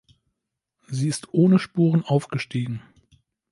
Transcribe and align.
Sie 0.87 1.07
ist 1.09 1.31
ohne 1.31 1.59
Spuren 1.59 2.03
aufgestiegen. 2.03 2.81